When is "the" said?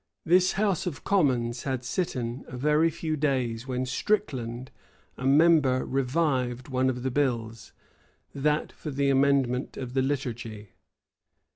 7.03-7.11, 8.89-9.11, 9.93-10.01